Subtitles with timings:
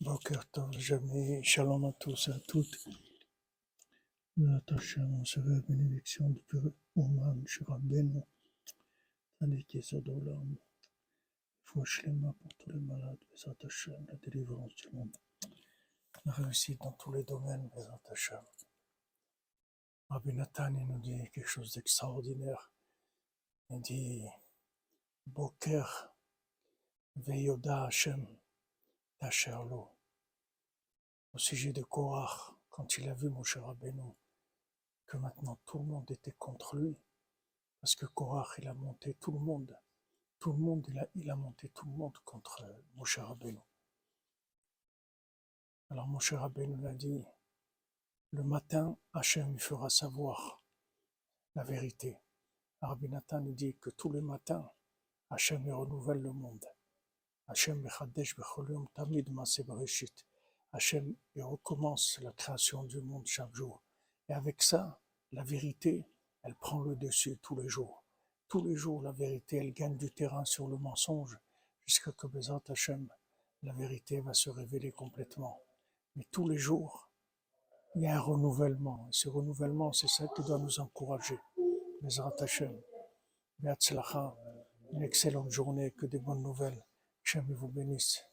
[0.00, 1.42] Boker Tov, jamais.
[1.42, 2.88] Shalom à tous et à toutes.
[4.56, 8.22] Attachons à la bénédiction du Père Ouman, Shirabenu,
[9.38, 10.56] Tandis Sodolam.
[11.64, 15.14] Faut Shlema pour tous les malades, les attachants, la délivrance du monde.
[16.24, 18.48] La réussite dans tous les domaines, les attachants.
[20.08, 22.72] Rabbi Nathan, il nous dit quelque chose d'extraordinaire.
[23.68, 24.24] Il dit,
[25.26, 26.14] Boker,
[27.16, 28.26] Veyoda Hashem,
[29.20, 29.90] Tacherlo.
[31.34, 34.14] Au sujet de Korach, quand il a vu Moshe Rabbeinu,
[35.06, 36.96] que maintenant tout le monde était contre lui,
[37.80, 39.76] parce que Korach, il a monté tout le monde,
[40.38, 43.60] tout le monde, il a, il a monté tout le monde contre Moshe Rabbeinu.
[45.90, 47.22] Alors Moshe Rabbeinu a dit,
[48.32, 50.62] le matin, Hachem lui fera savoir
[51.54, 52.16] la vérité.
[52.80, 54.70] Rabbi nous dit que tous les matins,
[55.28, 56.64] Hachem renouvelle le monde.
[57.50, 58.36] Hachem Mechadesh
[61.42, 63.82] recommence la création du monde chaque jour.
[64.28, 65.00] Et avec ça,
[65.32, 66.06] la vérité,
[66.44, 68.04] elle prend le dessus tous les jours.
[68.48, 71.40] Tous les jours, la vérité, elle gagne du terrain sur le mensonge,
[71.86, 73.08] jusqu'à que Bezat Hachem,
[73.64, 75.60] la vérité va se révéler complètement.
[76.14, 77.10] Mais tous les jours,
[77.96, 79.08] il y a un renouvellement.
[79.08, 81.40] Et ce renouvellement, c'est ça qui doit nous encourager.
[82.00, 82.80] Bezat Hachem,
[83.62, 86.84] une excellente journée, que des bonnes nouvelles.
[87.30, 88.29] chame Vulcanice